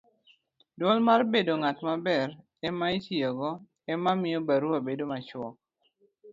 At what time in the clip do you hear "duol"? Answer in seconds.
0.77-0.99